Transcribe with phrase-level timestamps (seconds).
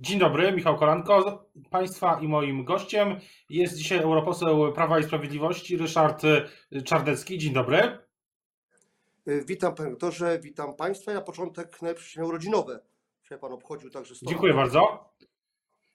[0.00, 1.44] Dzień dobry, Michał Kolanko.
[1.70, 6.22] Państwa i moim gościem jest dzisiaj europoseł Prawa i Sprawiedliwości Ryszard
[6.84, 7.38] Czarnecki.
[7.38, 7.98] Dzień dobry.
[9.46, 12.80] Witam panie doktorze, witam państwa na początek najlepsze urodzinowe.
[13.22, 14.62] Dzisiaj pan obchodził także 100 Dziękuję lat.
[14.62, 15.10] bardzo.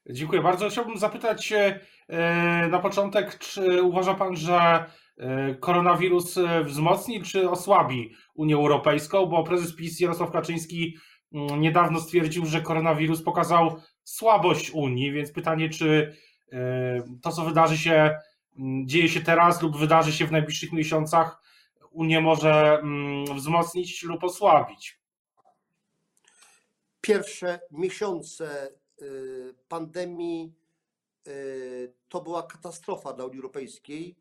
[0.10, 0.70] Dziękuję bardzo.
[0.70, 4.86] Chciałbym zapytać się e, na początek, czy uważa pan, że
[5.18, 10.98] e, koronawirus e, wzmocni czy osłabi Unię Europejską, bo prezes PiS Jarosław Kaczyński
[11.32, 16.16] niedawno stwierdził, że koronawirus pokazał słabość Unii, więc pytanie, czy
[16.52, 18.16] e, to, co wydarzy się,
[18.60, 21.42] m, dzieje się teraz lub wydarzy się w najbliższych miesiącach,
[21.92, 25.00] Unię może mm, wzmocnić lub osłabić.
[27.02, 28.70] Pierwsze miesiące
[29.02, 30.54] y, pandemii
[31.28, 34.16] y, to była katastrofa dla Unii Europejskiej.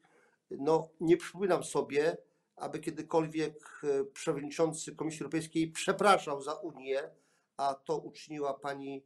[0.50, 2.16] No, nie przypominam sobie,
[2.60, 7.10] aby kiedykolwiek y, przewodniczący Komisji Europejskiej przepraszał za Unię,
[7.56, 9.04] a to uczyniła pani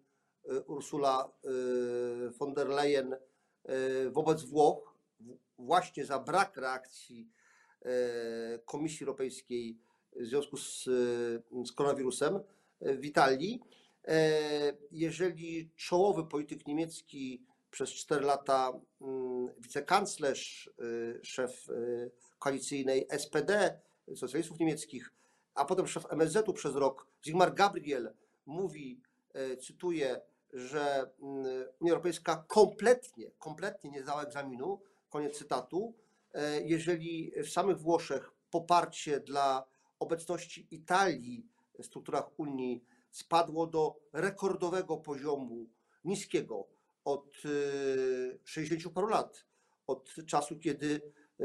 [0.53, 3.17] y, Ursula y, von der Leyen
[4.13, 4.95] wobec Włoch,
[5.59, 7.29] właśnie za brak reakcji
[7.83, 9.79] e, Komisji Europejskiej
[10.17, 10.89] w związku z,
[11.61, 12.41] e, z koronawirusem
[12.81, 13.61] e, w Italii.
[14.05, 14.41] E,
[14.91, 21.73] Jeżeli czołowy polityk niemiecki przez 4 lata mm, wicekanclerz, e, szef e,
[22.39, 23.81] koalicyjnej SPD,
[24.17, 25.13] socjalistów niemieckich,
[25.55, 28.15] a potem szef MSZ-u przez rok, Sigmar Gabriel
[28.47, 29.01] mówi,
[29.35, 30.21] e, cytuję,
[30.53, 31.45] że mm,
[31.81, 34.81] Unia Europejska kompletnie, kompletnie nie zdała egzaminu,
[35.11, 35.95] koniec cytatu,
[36.65, 39.65] jeżeli w samych Włoszech poparcie dla
[39.99, 41.47] obecności Italii
[41.79, 45.67] w strukturach Unii spadło do rekordowego poziomu,
[46.05, 46.67] niskiego,
[47.05, 49.47] od e, 60 paru lat,
[49.87, 51.01] od czasu, kiedy
[51.41, 51.45] e,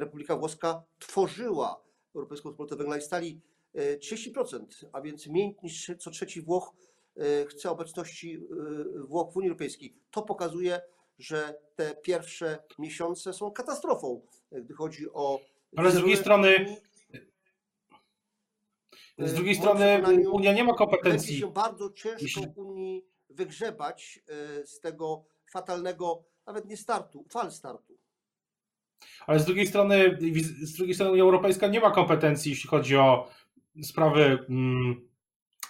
[0.00, 3.40] Republika Włoska tworzyła Europejską Wspólnotę Węgla i Stali,
[3.74, 6.72] e, 30%, a więc mniej niż co trzeci Włoch
[7.16, 9.96] e, chce obecności e, Włoch w Unii Europejskiej.
[10.10, 10.80] To pokazuje,
[11.18, 14.20] że te pierwsze miesiące są katastrofą,
[14.52, 15.40] gdy chodzi o.
[15.76, 16.76] Ale z drugiej strony-.
[19.18, 20.02] Z drugiej strony
[20.32, 21.36] Unia nie ma kompetencji.
[21.36, 27.98] się bardzo ciężko Unii wygrzebać e, z tego fatalnego, nawet nie startu, fal startu.
[29.26, 30.18] Ale z drugiej strony,
[30.62, 33.28] z drugiej strony Unia Europejska nie ma kompetencji, jeśli chodzi o
[33.82, 35.08] sprawy mm,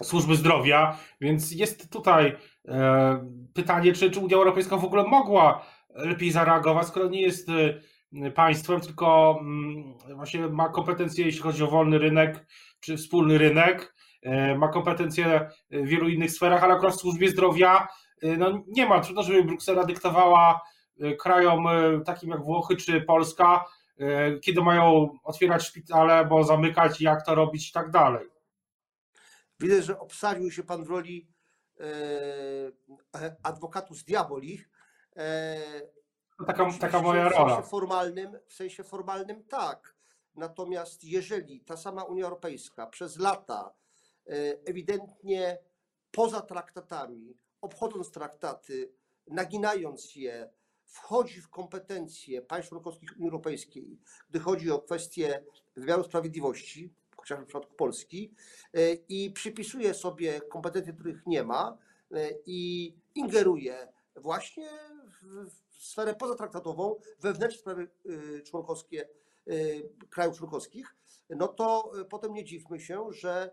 [0.03, 2.37] służby zdrowia, więc jest tutaj
[2.69, 8.31] e, pytanie, czy, czy Unia Europejska w ogóle mogła lepiej zareagować, skoro nie jest e,
[8.31, 12.47] państwem, tylko mm, właśnie ma kompetencje, jeśli chodzi o wolny rynek
[12.81, 13.94] czy wspólny rynek,
[14.58, 17.88] ma kompetencje w wielu innych sferach, ale akurat w służbie zdrowia
[18.22, 19.00] e, no, nie ma.
[19.00, 20.60] Trudno, żeby Bruksela dyktowała
[21.00, 23.64] e, krajom e, takim jak Włochy czy Polska,
[23.98, 28.28] e, kiedy mają otwierać szpitale, bo zamykać, jak to robić i tak dalej.
[29.60, 31.28] Widzę, że obsadził się pan w roli
[31.80, 31.84] e,
[33.42, 34.64] advocatus diaboli.
[35.16, 35.56] E,
[36.38, 37.62] To Taka, taka moja w sensie rola.
[37.62, 39.94] Formalnym, w sensie formalnym tak.
[40.34, 43.84] Natomiast jeżeli ta sama Unia Europejska przez lata e,
[44.64, 45.58] ewidentnie
[46.10, 48.92] poza traktatami, obchodząc traktaty,
[49.26, 50.50] naginając je,
[50.86, 53.98] wchodzi w kompetencje państw członkowskich Unii Europejskiej,
[54.30, 55.44] gdy chodzi o kwestie
[55.76, 58.34] wymiaru sprawiedliwości, chociażby w przypadku Polski,
[58.72, 61.78] e, i przypisuje sobie kompetencje, których nie ma
[62.10, 64.68] e, i ingeruje właśnie
[65.22, 67.88] w, sferę pozatraktatową, wewnętrzne sprawy
[68.44, 69.08] członkowskie
[70.10, 70.96] krajów członkowskich,
[71.30, 73.50] no to potem nie dziwmy się, że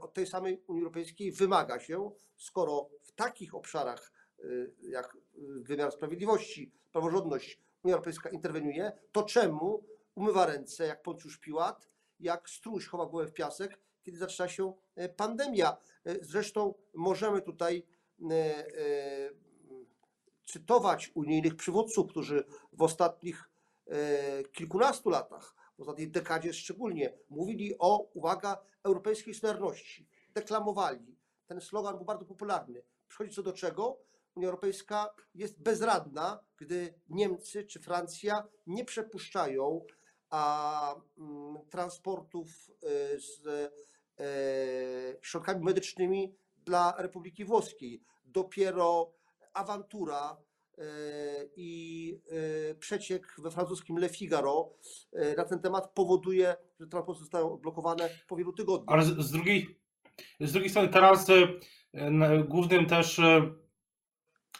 [0.00, 5.18] od tej samej Unii Europejskiej wymaga się, skoro w takich obszarach y, jak y,
[5.62, 11.88] wymiar sprawiedliwości, praworządność Unia Europejska interweniuje, to czemu umywa ręce jak Poncjusz Piłat,
[12.20, 14.74] jak struś chowa głowę w piasek, kiedy zaczyna się
[15.16, 15.76] pandemia.
[16.20, 17.86] Zresztą możemy tutaj
[20.46, 23.50] cytować unijnych przywódców, którzy w ostatnich
[23.86, 30.08] e, kilkunastu latach, w ostatniej dekadzie szczególnie, mówili o, uwaga, europejskiej solidarności.
[30.34, 31.16] Deklamowali.
[31.46, 32.82] Ten slogan był bardzo popularny.
[33.08, 33.98] Przychodzi co do czego?
[34.34, 39.84] Unia Europejska jest bezradna, gdy Niemcy czy Francja nie przepuszczają
[40.30, 48.02] a, mm, transportów e, z e, środkami medycznymi dla Republiki Włoskiej.
[48.24, 49.12] Dopiero
[49.52, 50.36] awantura
[51.56, 52.20] i
[52.70, 54.72] e, przeciek we francuskim Le Figaro
[55.12, 58.88] e, na ten temat powoduje, że transporty zostają odblokowane po wielu tygodniach.
[58.88, 59.78] Ale z, drugiej,
[60.40, 63.20] z drugiej strony teraz e, głównym też,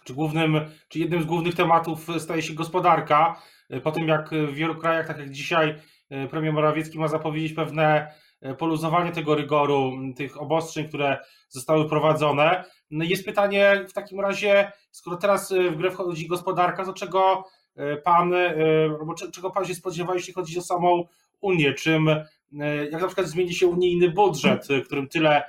[0.04, 3.42] czy głównym, czy jednym z głównych tematów staje się gospodarka.
[3.82, 5.82] Po tym jak w wielu krajach, tak jak dzisiaj
[6.30, 8.14] premier Morawiecki ma zapowiedzieć pewne
[8.58, 11.18] poluzowanie tego rygoru, tych obostrzeń, które
[11.48, 16.92] zostały wprowadzone, No jest pytanie w takim razie, skoro teraz w grę wchodzi gospodarka, to
[16.92, 17.44] czego
[18.04, 18.34] pan,
[19.00, 21.04] albo czego pan się spodziewa, jeśli chodzi o samą
[21.40, 21.74] Unię?
[21.74, 22.06] Czym,
[22.90, 25.42] jak na przykład zmieni się unijny budżet, którym tyle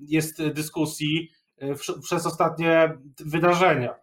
[0.00, 1.30] jest dyskusji
[2.02, 3.94] przez ostatnie wydarzenia?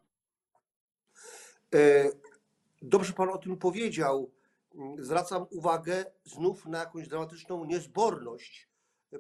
[2.82, 4.32] Dobrze pan o tym powiedział.
[4.98, 8.70] Zwracam uwagę znów na jakąś dramatyczną niezborność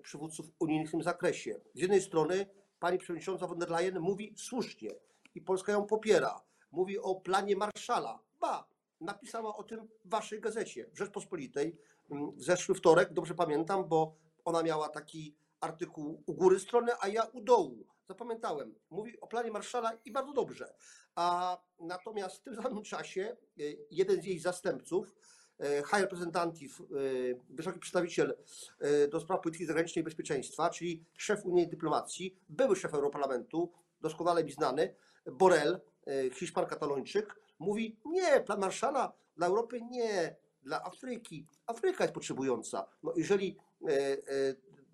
[0.01, 1.61] przywódców unijnych w tym zakresie.
[1.73, 2.45] Z jednej strony
[2.79, 4.89] pani przewodnicząca von der Leyen mówi słusznie
[5.35, 6.41] i Polska ją popiera.
[6.71, 8.19] Mówi o planie Marszala.
[8.39, 8.67] Ba,
[9.01, 11.77] napisała o tym w waszej gazecie w Rzeczpospolitej
[12.09, 14.15] w zeszły wtorek, dobrze pamiętam, bo
[14.45, 17.85] ona miała taki artykuł u góry strony, a ja u dołu.
[18.07, 18.75] Zapamiętałem.
[18.89, 20.73] Mówi o planie Marszala i bardzo dobrze.
[21.15, 23.37] A natomiast w tym samym czasie
[23.91, 25.15] jeden z jej zastępców,
[25.61, 26.81] high representative,
[27.49, 28.37] wysoki przedstawiciel
[29.11, 33.71] do spraw polityki zagranicznej i bezpieczeństwa, czyli szef unijnej dyplomacji, były szef Europarlamentu,
[34.01, 35.79] doskonale mi znany, Borrell,
[36.33, 41.47] Hiszpan Katalończyk, mówi nie, plan Marszala dla Europy nie, dla Afryki.
[41.65, 42.87] Afryka jest potrzebująca.
[43.03, 43.57] No jeżeli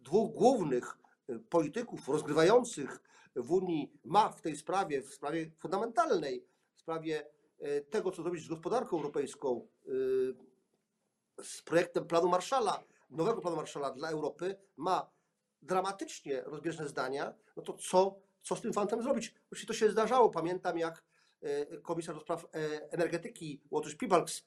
[0.03, 0.97] dwóch głównych
[1.49, 2.99] polityków rozgrywających
[3.35, 7.25] w Unii ma w tej sprawie, w sprawie fundamentalnej, w sprawie
[7.89, 9.67] tego, co zrobić z gospodarką europejską,
[11.43, 15.11] z projektem planu Marszala, nowego planu Marszala dla Europy, ma
[15.61, 19.35] dramatycznie rozbieżne zdania, no to co, co z tym fantem zrobić?
[19.51, 20.29] Oczywiście to się zdarzało.
[20.29, 21.03] Pamiętam, jak
[21.83, 22.45] komisarz do spraw
[22.91, 24.43] energetyki Łotysz Pibalks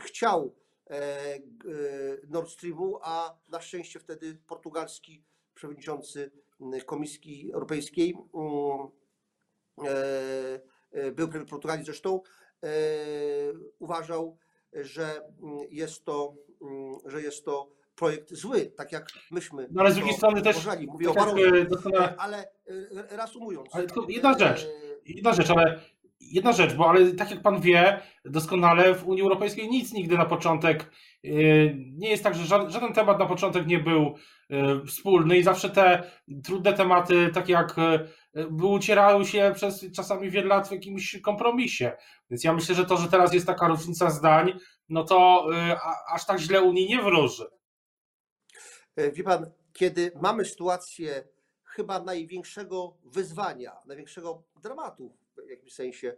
[0.00, 0.54] chciał
[2.28, 5.24] Nord Streamu, a na szczęście wtedy portugalski
[5.54, 6.30] przewodniczący
[6.86, 8.14] Komisji Europejskiej
[11.12, 12.20] był premier Portugalii zresztą,
[13.78, 14.38] uważał,
[14.82, 15.20] że
[15.70, 16.34] jest to,
[17.06, 19.68] że jest to projekt zły, tak jak myśmy.
[19.70, 20.66] No ale z drugiej strony też.
[20.86, 21.46] Mówię o tak Barozie.
[21.46, 23.68] e, doskonale- Ale e, reasumując.
[23.72, 24.64] Ale tylko jedna rzecz.
[24.64, 25.80] e, Jedna rzecz, ale
[26.20, 30.24] jedna rzecz, bo ale tak jak pan wie, doskonale w Unii Europejskiej nic nigdy na
[30.26, 30.90] początek
[31.92, 34.14] nie jest tak, że żaden, temat na początek nie był
[34.86, 36.02] wspólny i zawsze te
[36.44, 37.76] trudne tematy, takie jak
[38.34, 41.96] yy, by ucierały się przez czasami wiele lat w jakimś kompromisie.
[42.30, 44.58] Więc ja myślę, że to, że teraz jest taka różnica zdań,
[44.88, 47.44] no to yy, a, aż tak źle Unii nie wróży.
[48.96, 51.28] E, Wie pan, kiedy mamy sytuację
[51.64, 55.16] chyba największego wyzwania, największego dramatu
[55.46, 56.08] w jakimś sensie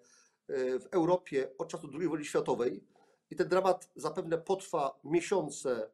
[0.49, 2.85] e, w Europie od czasu II wojny światowej
[3.31, 5.91] i ten dramat zapewne potrwa miesiące.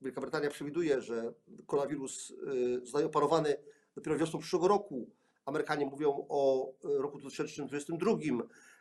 [0.00, 1.32] Wielka Brytania przewiduje, że
[1.66, 3.56] koronawirus e, zostanie oparowany
[3.94, 5.10] dopiero wiosną przyszłego roku.
[5.44, 8.12] Amerykanie mówią o e, roku 2022.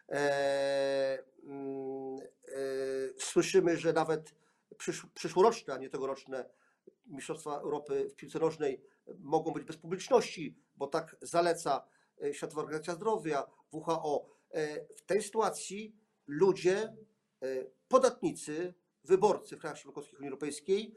[0.10, 2.54] E, mm, e,
[3.18, 4.36] Słyszymy, że nawet
[4.78, 6.50] przysz, przyszłoroczne, a nie tegoroczne
[7.06, 8.82] Mistrzostwa Europy w piłce nożnej
[9.20, 11.88] mogą być bez publiczności, bo tak zaleca
[12.32, 14.26] Światowa Organizacja Zdrowia, WHO.
[14.96, 15.96] W tej sytuacji
[16.28, 16.94] ludzie,
[17.88, 18.74] podatnicy,
[19.04, 20.96] wyborcy w krajach członkowskich Unii Europejskiej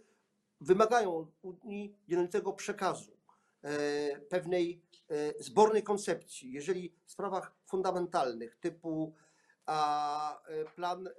[0.60, 3.15] wymagają od Unii jednolitego przekazu,
[4.28, 6.52] pewnej e, zbornej koncepcji.
[6.52, 9.14] Jeżeli w sprawach fundamentalnych typu
[9.66, 11.12] a, e, plan e,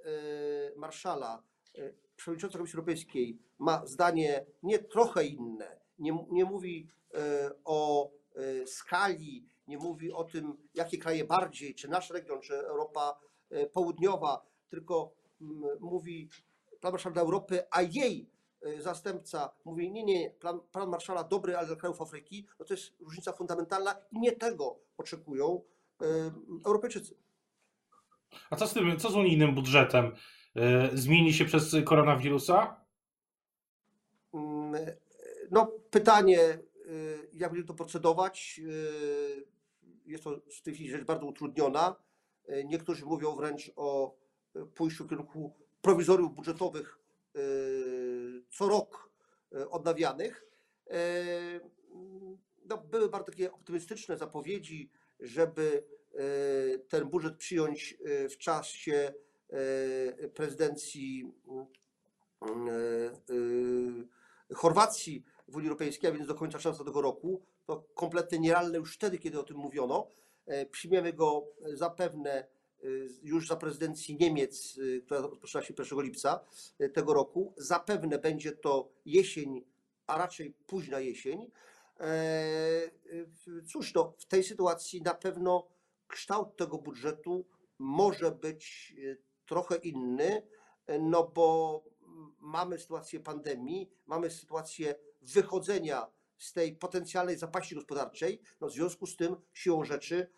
[0.76, 1.42] Marszala,
[1.78, 8.66] e, przewodniczący Komisji Europejskiej ma zdanie nie trochę inne, nie, nie mówi e, o e,
[8.66, 14.46] skali, nie mówi o tym, jakie kraje bardziej, czy nasz region, czy Europa e, Południowa,
[14.68, 15.12] tylko
[15.80, 16.28] mówi
[16.80, 18.37] plan Marszala dla Europy, a jej e,
[18.78, 22.92] zastępca mówi, nie, nie, plan, plan Marszala dobry, ale dla krajów Afryki, no to jest
[23.00, 25.62] różnica fundamentalna i nie tego oczekują
[26.02, 26.04] e,
[26.66, 27.14] Europejczycy.
[28.50, 30.12] A co z tym, co z unijnym budżetem?
[30.54, 32.80] Yy, Zmieni się przez koronawirusa?
[34.34, 34.86] Mm,
[35.50, 36.40] No, pytanie,
[36.86, 38.60] y, jak będzie to procedować.
[38.64, 39.46] y,
[40.06, 41.96] Jest to w tej chwili rzecz bardzo utrudniona.
[42.48, 44.14] Y, Niektórzy mówią wręcz o
[44.56, 46.98] y, pójściu w kierunku prowizoriów budżetowych
[47.36, 47.40] y,
[48.58, 49.10] co rok
[49.52, 50.44] y, odnawianych.
[50.86, 55.84] Mm, No, były bardzo takie optymistyczne zapowiedzi, żeby
[56.14, 57.98] y, ten budżet przyjąć
[58.30, 59.14] w czasie
[60.34, 61.32] prezydencji
[63.30, 67.42] y, Chorwacji w Unii Europejskiej, a więc do końca czerwca tego roku.
[67.66, 70.10] To kompletnie nierealne już wtedy, kiedy o tym mówiono.
[70.46, 72.46] E, Przyjmiemy go zapewne
[73.22, 76.40] już za prezydencji Niemiec, y, która rozpoczyna się 1 lipca
[76.80, 77.54] y, tego roku.
[77.56, 79.64] Zapewne będzie to jesień,
[80.06, 81.50] a raczej późna jesień.
[82.00, 82.90] E,
[83.46, 85.68] y, Cóż, no, w tej sytuacji na pewno
[86.08, 87.44] kształt tego budżetu
[87.78, 90.42] może być y, trochę inny,
[91.00, 91.84] no bo
[92.40, 96.06] mamy sytuację pandemii, mamy sytuację wychodzenia
[96.38, 98.40] z tej potencjalnej zapaści gospodarczej.
[98.60, 100.28] No, w związku z tym, siłą rzeczy, e, e,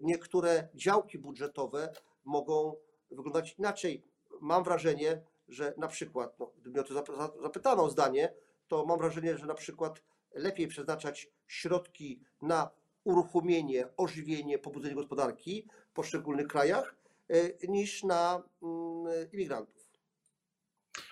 [0.00, 1.92] niektóre działki budżetowe
[2.24, 2.76] mogą
[3.10, 4.02] wyglądać inaczej.
[4.40, 8.34] Mam wrażenie, że na przykład, no, gdyby o to zap- za- zapytano o zdanie,
[8.68, 10.02] to mam wrażenie, że na przykład
[10.34, 12.70] lepiej przeznaczać środki na
[13.04, 16.94] uruchomienie, ożywienie, pobudzenie gospodarki w poszczególnych krajach
[17.28, 19.90] e, niż na mm, imigrantów.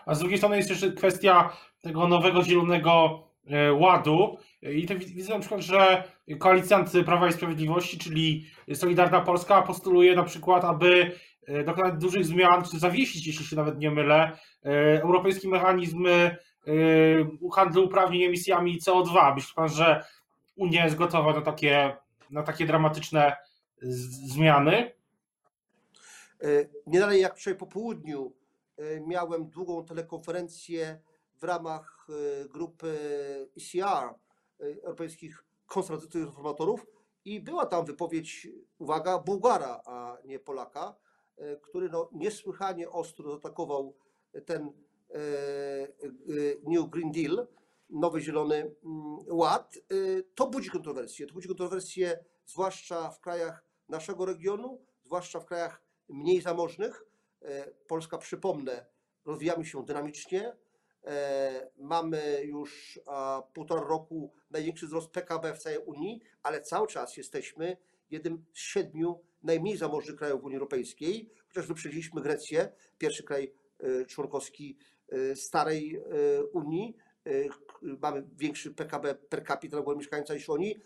[0.06, 3.27] A z drugiej strony jest jeszcze kwestia tego nowego zielonego e,
[3.80, 4.36] ładu.
[4.62, 6.04] I to wid- widzę na przykład, że
[6.38, 11.12] koalicjant Prawa i Sprawiedliwości, czyli Solidarna Polska, postuluje na przykład, aby
[11.46, 14.32] e, dokonać dużych zmian, czy zawiesić, jeśli się nawet nie mylę,
[14.64, 16.36] e, europejski mechanizm e,
[17.54, 19.34] handlu uprawnień emisjami CO2.
[19.34, 20.04] Myśli pan, że
[20.56, 21.96] Unia jest gotowa na takie,
[22.30, 23.36] na takie dramatyczne
[23.82, 24.92] zmiany?
[26.42, 26.46] E,
[26.86, 28.32] Nie dalej jak wczoraj po południu
[28.78, 30.98] e, miałem długą telekonferencję
[31.40, 32.98] w ramach e, grupy
[33.56, 34.14] ECR, e,
[34.82, 36.86] Europejskich Konserwatystów i Reformatorów
[37.24, 40.96] i była tam wypowiedź, uwaga, Bułgara, a nie Polaka,
[41.36, 43.96] e, który no niesłychanie ostro zaatakował
[44.46, 44.72] ten
[46.66, 47.46] New Green Deal,
[47.90, 49.78] nowy zielony mm, ład.
[50.34, 51.26] To budzi kontrowersje.
[51.26, 57.04] To budzi kontrowersje zwłaszcza w krajach naszego regionu, zwłaszcza w krajach mniej zamożnych.
[57.86, 58.86] Polska, przypomnę,
[59.24, 60.56] rozwijamy się dynamicznie.
[61.08, 63.00] E, Mamy już
[63.54, 67.76] półtora roku największy wzrost PKB w całej Unii, ale cały czas jesteśmy
[68.10, 74.76] jednym z siedmiu najmniej zamożnych krajów Unii Europejskiej, chociaż wyprzedziliśmy Grecję, pierwszy kraj e, członkowski
[75.08, 76.02] e, starej
[76.52, 76.96] Unii.
[77.82, 80.76] Mamy większy PKB per capita na mieszkańca niż oni.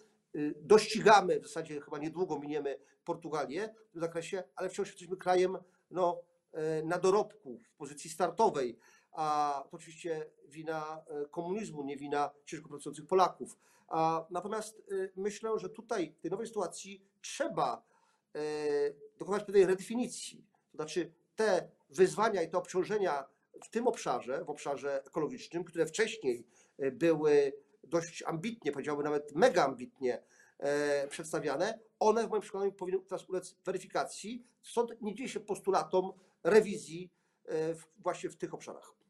[0.56, 5.58] Dościgamy, w zasadzie chyba niedługo miniemy Portugalię w tym zakresie, ale wciąż jesteśmy krajem
[5.90, 6.22] no,
[6.84, 8.78] na dorobku, w pozycji startowej,
[9.12, 13.58] a to oczywiście wina e, komunizmu, nie wina ciężko pracujących Polaków.
[13.88, 17.82] A, natomiast e, myślę, że tutaj w tej nowej sytuacji trzeba
[18.34, 18.40] e,
[19.18, 20.46] dokonać pewnej redefinicji.
[20.70, 23.24] To znaczy te wyzwania i te obciążenia
[23.64, 26.46] w tym obszarze, w obszarze ekologicznym, które wcześniej
[26.92, 27.52] były
[27.84, 30.22] dość ambitnie, powiedziałbym nawet mega ambitnie
[31.08, 34.46] przedstawiane, one w moim przekonaniu powinny teraz ulec weryfikacji.
[34.62, 36.12] Stąd nie dzieje się postulatom
[36.44, 37.10] rewizji
[37.98, 39.01] właśnie w tych obszarach.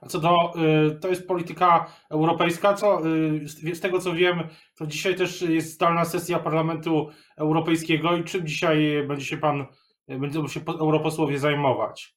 [0.00, 0.52] A co do,
[0.90, 5.72] y, to jest polityka europejska, co y, z tego co wiem, to dzisiaj też jest
[5.72, 9.66] zdalna sesja Parlamentu Europejskiego i czym dzisiaj będzie się pan,
[10.08, 12.16] będą się po- europosłowie zajmować?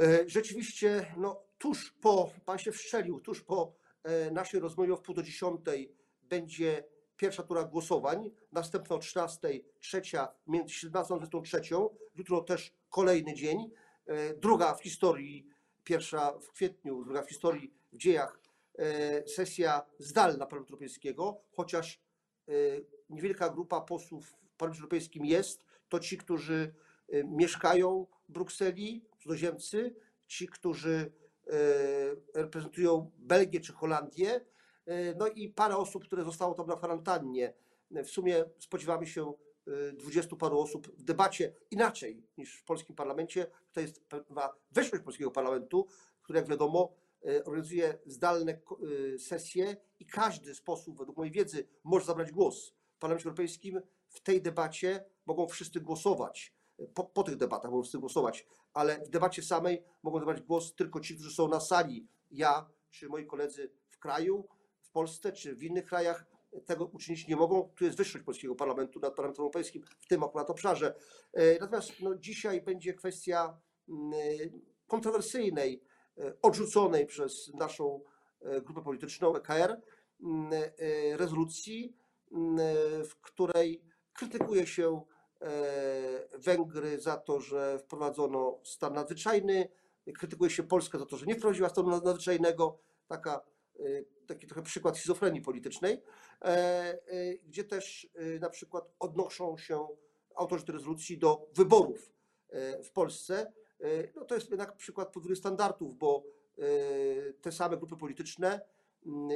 [0.00, 3.74] E, Rzeczywiście, no tuż po, pan się wszczelił, tuż po
[4.04, 6.84] e, naszej rozmowie o wpół do dziesiątej będzie
[7.16, 9.48] pierwsza tura głosowań, następna o 13,
[9.80, 11.60] trzecia między 17 a 23,
[12.14, 13.70] jutro też kolejny dzień,
[14.06, 15.46] e, druga w historii,
[15.84, 18.40] pierwsza w kwietniu, druga w historii, w dziejach
[18.78, 22.00] e, sesja zdalna Parlamentu Europejskiego, chociaż
[22.48, 22.52] e,
[23.10, 26.74] niewielka grupa posłów w Parlamencie Europejskim jest, to ci, którzy
[27.08, 29.96] e, mieszkają w Brukseli, cudzoziemcy,
[30.26, 31.12] ci, którzy
[32.34, 34.40] reprezentują Belgię czy Holandię,
[35.16, 37.54] no i parę osób, które zostało tam na kwarantannie.
[37.90, 39.32] W sumie spodziewamy się
[39.92, 43.46] dwudziestu paru osób w debacie inaczej niż w polskim parlamencie.
[43.68, 45.86] Tutaj jest pewna weszłość polskiego parlamentu,
[46.22, 46.94] który jak wiadomo
[47.26, 52.74] e, organizuje zdalne e, sesje i każdy z posłów, według mojej wiedzy, może zabrać głos.
[52.94, 56.54] W Parlamencie Europejskim w tej debacie mogą wszyscy głosować.
[56.94, 61.00] Po, po tych debatach mogą wszyscy głosować, ale w debacie samej mogą zabrać głos tylko
[61.00, 62.08] ci, którzy są na sali.
[62.30, 64.48] Ja czy moi koledzy w kraju,
[64.80, 66.26] w Polsce czy w innych krajach
[66.66, 67.70] tego uczynić nie mogą.
[67.76, 70.94] Tu jest wyższość polskiego parlamentu nad Parlamentem Europejskim w tym akurat obszarze.
[71.32, 74.12] E, Natomiast no, dzisiaj będzie kwestia mm,
[74.86, 75.82] kontrowersyjnej,
[76.18, 78.00] e, odrzuconej przez naszą
[78.40, 79.80] e, grupę polityczną EKR
[80.22, 80.52] mm,
[81.16, 81.96] rezolucji,
[82.32, 82.58] mm,
[83.04, 83.82] w której
[84.12, 85.02] krytykuje się
[86.38, 89.68] Węgry za to, że wprowadzono stan nadzwyczajny,
[90.18, 92.78] krytykuje się Polskę za to, że nie wprowadziła stanu nadzwyczajnego.
[93.06, 93.40] Taka,
[94.26, 96.02] taki trochę przykład schizofrenii politycznej,
[96.42, 96.98] e, e,
[97.46, 99.88] gdzie też e, na przykład odnoszą się
[100.34, 102.12] autorzy tej rezolucji do wyborów
[102.50, 103.52] e, w Polsce.
[103.80, 103.86] E,
[104.16, 106.22] No to jest jednak przykład podwójnych standardów, bo
[106.58, 106.62] e,
[107.32, 108.60] te same grupy polityczne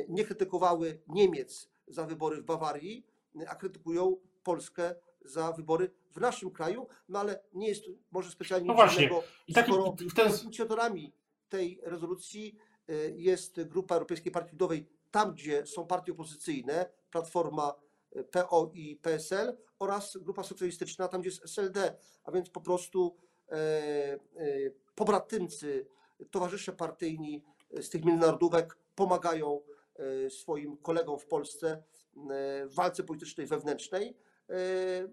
[0.09, 3.07] nie krytykowały Niemiec za wybory w Bawarii,
[3.49, 8.67] a krytykują Polskę za wybory w naszym kraju, no ale nie jest to może specjalnie
[8.67, 9.03] No nic właśnie.
[9.03, 11.13] dziwnego, I tak skoro w ten, inicjatorami
[11.49, 12.57] tej rezolucji
[13.15, 17.75] jest Grupa Europejskiej Partii Ludowej, tam gdzie są partie opozycyjne, Platforma,
[18.17, 23.17] y, PO i PSL oraz Grupa Socjalistyczna, tam gdzie jest SLD, a więc po prostu
[23.49, 24.19] e, e,
[24.95, 25.87] pobratymcy,
[26.31, 29.61] towarzysze partyjni z tych międzynarodówek pomagają
[30.29, 31.83] swoim kolegom w Polsce
[32.67, 34.17] w walce politycznej wewnętrznej.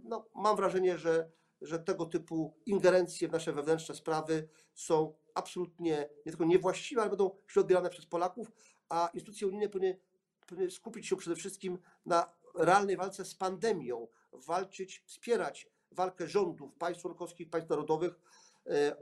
[0.03, 1.30] No, mam wrażenie, że,
[1.62, 7.32] że tego typu ingerencje w nasze wewnętrzne sprawy są absolutnie nie tylko niewłaściwe, ale będą
[7.52, 8.52] źle odbierane przez Polaków,
[8.90, 10.00] a instytucje unijne powinny,
[10.48, 17.02] powinny skupić się przede wszystkim na realnej walce z pandemią, walczyć, wspierać walkę rządów, państw
[17.02, 18.20] członkowskich, państw narodowych,
[18.66, 18.96] e, e,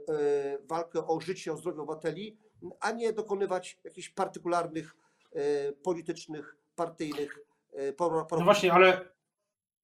[0.66, 2.38] walkę o życie, o zdrowie obywateli,
[2.80, 4.96] a nie dokonywać jakichś partykularnych,
[5.32, 7.38] e, politycznych, partyjnych
[7.72, 9.08] e, por- por- No właśnie, ale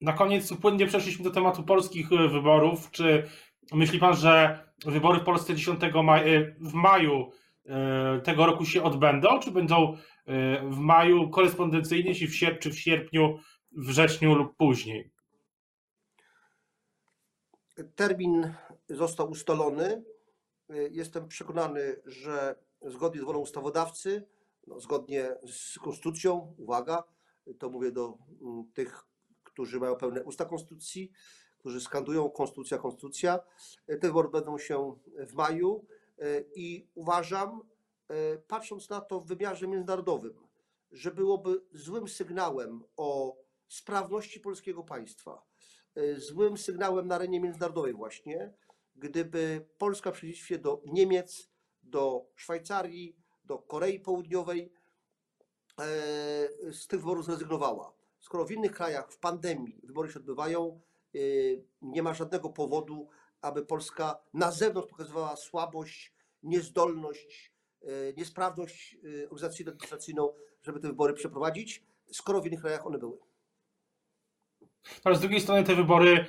[0.00, 2.90] na koniec płynnie przeszliśmy do tematu polskich wyborów.
[2.90, 3.28] Czy
[3.73, 7.30] myśli pan, że wybory w Polsce 10 maja, w maju
[7.66, 9.97] e, tego roku się odbędą, czy będą e,
[10.70, 13.38] w maju korespondencyjnie, czy w sierpniu, w sierpniu,
[13.73, 15.11] wrześniu lub później?
[17.94, 18.54] Termin
[18.88, 20.04] został ustalony.
[20.90, 24.26] Jestem przekonany, że zgodnie z wolą ustawodawcy,
[24.66, 27.04] no, zgodnie z konstytucją, uwaga,
[27.58, 28.18] to mówię do
[28.75, 29.04] tych,
[29.44, 31.11] którzy mają pełne usta konstytucji,
[31.69, 33.41] którzy skandują konstytucja, konstytucja,
[33.87, 35.85] te wybory będą się w maju
[36.19, 37.61] e, i uważam,
[38.09, 40.49] e, patrząc na to w wymiarze międzynarodowym,
[40.93, 43.37] że byłoby złym sygnałem o
[43.69, 45.43] sprawności polskiego państwa,
[45.95, 48.53] e, złym sygnałem na arenie międzynarodowej właśnie,
[48.97, 51.51] gdyby Polska w przeciwieństwie do Niemiec,
[51.83, 54.73] do Szwajcarii, do Korei Południowej
[55.81, 57.99] e, z tych wyborów zrezygnowała.
[58.21, 60.88] Skoro w innych krajach w pandemii wybory się odbywają, e,
[61.83, 63.09] nie ma żadnego powodu,
[63.41, 66.12] aby Polska na zewnątrz pokazywała słabość,
[66.43, 68.97] niezdolność, e, niesprawność
[69.31, 73.19] organizacyjną, administracyjną, żeby te wybory przeprowadzić, skoro w innych krajach one były.
[75.05, 76.27] Ale z drugiej strony te wybory,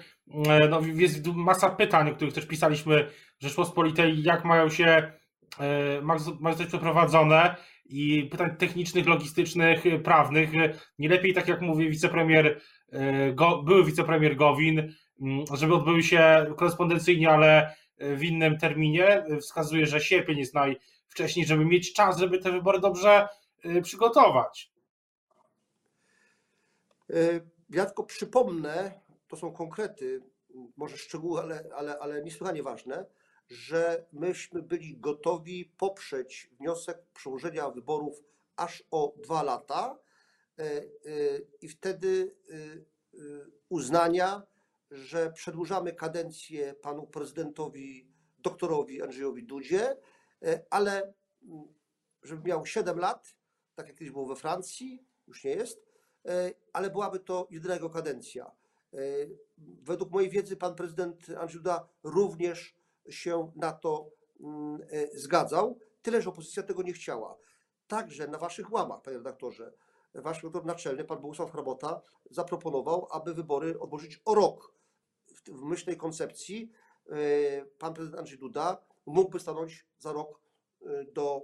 [0.48, 5.12] e, no, jest masa pytań, o których też pisaliśmy w Rzeczpospolitej, jak mają się,
[5.60, 7.56] e, ma ma zostać przeprowadzone
[7.90, 10.50] i pytań technicznych, logistycznych, e, prawnych.
[11.00, 13.34] Nie lepiej, tak jak mówi wicepremier, e,
[13.66, 19.26] były wicepremier Gowin, m, żeby odbyły się korespondencyjnie, ale w innym terminie.
[19.42, 23.28] Wskazuje, że sierpień jest najwcześniej, żeby mieć czas, żeby te wybory dobrze
[23.64, 24.72] e, przygotować.
[27.10, 27.16] E,
[27.70, 28.92] Ja tylko przypomnę,
[29.28, 30.22] to są konkrety,
[30.78, 33.06] może szczegóły, ale, ale, ale niesłychanie ważne,
[33.50, 38.24] że myśmy byli gotowi poprzeć wniosek przełożenia wyborów
[38.56, 40.00] aż o dwa lata
[40.60, 40.84] e, e,
[41.62, 42.56] i wtedy e,
[43.70, 44.44] uznania,
[44.92, 48.08] że przedłużamy kadencję panu prezydentowi,
[48.40, 49.98] doktorowi Andrzejowi Dudzie,
[50.70, 51.68] ale mm,
[52.24, 53.36] żeby miał 7 lat,
[53.76, 55.86] tak jak kiedyś było we Francji, już nie jest,
[56.74, 58.52] ale byłaby to jedyna jego kadencja.
[59.58, 62.79] Według mojej wiedzy pan prezydent Andrzej Duda również
[63.12, 67.38] się na to mm, e, zgadzał, tyle że opozycja tego nie chciała.
[67.88, 69.74] Także na waszych łamach, panie redaktorze,
[70.14, 74.74] wasz redaktor naczelny, pan Bogusław Hrabota, zaproponował, aby wybory odłożyć o rok.
[75.28, 76.72] W, w myśl tej koncepcji
[77.10, 77.16] e,
[77.66, 80.42] pan prezydent Andrzej Duda mógłby stanąć za rok
[80.86, 81.42] e, do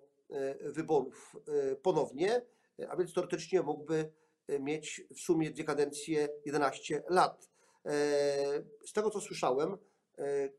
[0.62, 1.36] wyborów
[1.82, 2.46] ponownie,
[2.90, 4.12] a więc teoretycznie mógłby
[4.60, 7.50] mieć w sumie dwie kadencje 11 lat.
[8.86, 9.78] Z tego co słyszałem,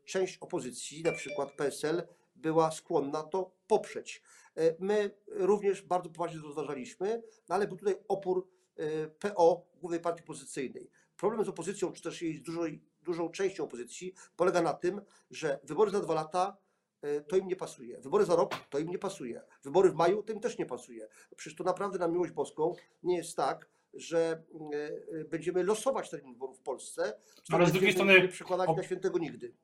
[0.05, 2.03] część opozycji, na przykład PSL,
[2.37, 4.23] była skłonna to poprzeć.
[4.57, 10.01] E, My również bardzo poważnie to rozważaliśmy, no ale był tutaj opór e, PO, głównej
[10.01, 10.91] partii opozycyjnej.
[11.17, 15.91] Problem z opozycją, czy też jej dużej, dużą częścią opozycji, polega na tym, że wybory
[15.91, 16.57] za dwa lata
[17.03, 18.01] e, to im nie pasuje.
[18.01, 19.43] Wybory za rok to im nie pasuje.
[19.63, 21.09] Wybory w maju to im też nie pasuje.
[21.37, 26.33] Przecież to naprawdę na miłość boską nie jest tak, że e, e, będziemy losować termin
[26.33, 27.13] wyborów w Polsce.
[27.43, 29.55] czy Ale z drugiej strony przekładać op- na świętego nigdy.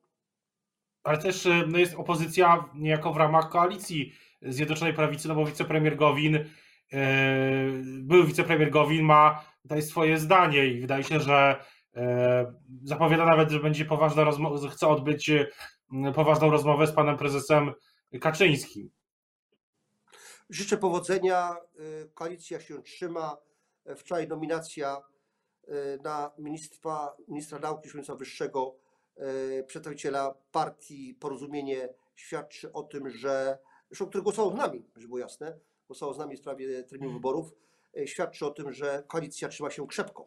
[1.03, 5.95] Ale też y, no jest opozycja niejako w ramach koalicji Zjednoczonej Prawicy, no bo wicepremier
[5.95, 6.49] Gowin, yy,
[7.83, 11.65] były wicepremier Gowin ma tutaj swoje zdanie i wydaje się, że
[11.95, 12.01] yy,
[12.83, 15.31] zapowiada nawet, że będzie poważna rozmowa, chce odbyć
[16.15, 17.73] poważną rozmowę z panem prezesem
[18.21, 18.89] Kaczyńskim.
[20.49, 21.55] Życzę powodzenia.
[22.13, 23.37] Koalicja się trzyma.
[23.85, 25.01] E, Wczoraj nominacja
[25.67, 28.75] y, na ministra, ministra nauki i szkolnictwa wyższego
[29.59, 33.59] y, przedstawiciela partii Porozumienie świadczy o tym, że,
[34.09, 37.53] który głosował z nami, żeby było jasne, głosował z nami w sprawie terminu wyborów,
[37.97, 40.25] y, świadczy o tym, że koalicja trzyma się krzepko.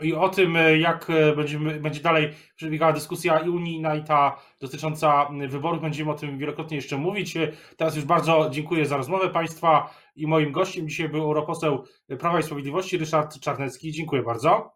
[0.00, 4.36] I o tym, y, jak y, będziemy, będzie dalej przebiegała dyskusja i unijna, i ta
[4.60, 7.36] dotycząca wyborów, będziemy o tym wielokrotnie jeszcze mówić.
[7.36, 11.84] Y, Teraz już bardzo dziękuję za rozmowę Państwa i moim gościem dzisiaj był europoseł
[12.18, 13.92] Prawa i Sprawiedliwości Ryszard Czarnecki.
[13.92, 14.72] Dziękuję bardzo.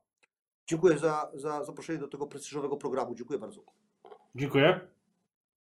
[0.66, 3.14] Dziękuję za, za zaproszenie do tego prestiżowego programu.
[3.14, 3.62] Dziękuję bardzo.
[4.34, 4.80] Dziękuję.